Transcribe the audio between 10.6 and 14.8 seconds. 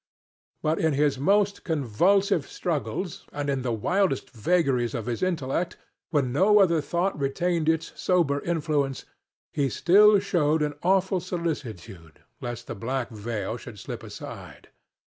an awful solicitude lest the black veil should slip aside.